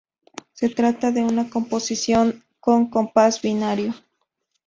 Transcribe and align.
Se 0.53 0.67
trata 0.69 1.11
de 1.11 1.21
una 1.23 1.47
composición 1.47 2.43
con 2.59 2.89
compás 2.89 3.39
binario. 3.43 3.93